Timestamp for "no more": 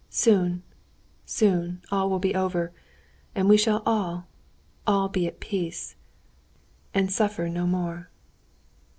7.47-8.09